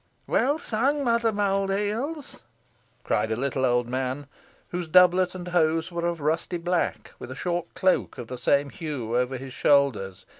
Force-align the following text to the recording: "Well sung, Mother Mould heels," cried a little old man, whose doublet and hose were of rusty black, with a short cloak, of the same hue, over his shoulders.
"Well 0.25 0.57
sung, 0.57 1.03
Mother 1.03 1.31
Mould 1.31 1.69
heels," 1.71 2.41
cried 3.03 3.29
a 3.31 3.35
little 3.35 3.63
old 3.63 3.87
man, 3.87 4.25
whose 4.69 4.87
doublet 4.87 5.35
and 5.35 5.49
hose 5.49 5.91
were 5.91 6.07
of 6.07 6.21
rusty 6.21 6.57
black, 6.57 7.13
with 7.19 7.29
a 7.29 7.35
short 7.35 7.71
cloak, 7.75 8.17
of 8.17 8.25
the 8.25 8.39
same 8.39 8.71
hue, 8.71 9.15
over 9.15 9.37
his 9.37 9.53
shoulders. 9.53 10.25